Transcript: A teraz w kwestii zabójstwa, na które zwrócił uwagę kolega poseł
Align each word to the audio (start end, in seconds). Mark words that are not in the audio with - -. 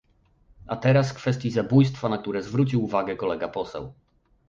A 0.67 0.75
teraz 0.75 1.11
w 1.11 1.15
kwestii 1.15 1.51
zabójstwa, 1.51 2.09
na 2.09 2.17
które 2.17 2.43
zwrócił 2.43 2.83
uwagę 2.83 3.15
kolega 3.15 3.47
poseł 3.47 3.93